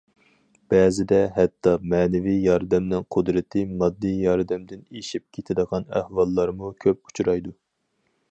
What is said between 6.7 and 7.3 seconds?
كۆپ